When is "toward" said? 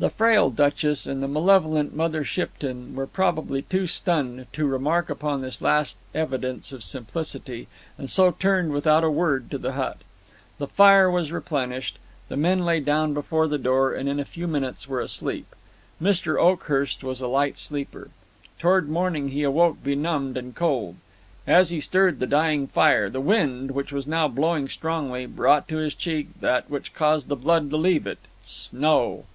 18.58-18.88